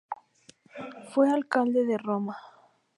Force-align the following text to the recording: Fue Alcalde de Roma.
Fue 1.13 1.29
Alcalde 1.29 1.85
de 1.85 1.99
Roma. 1.99 2.35